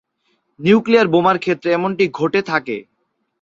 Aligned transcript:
Nuclear 0.59 1.07
বোমার 1.13 1.37
ক্ষেত্রে 1.39 1.69
এমনটি 1.71 2.05
ঘটে 2.19 2.41
থাকে। 2.41 2.77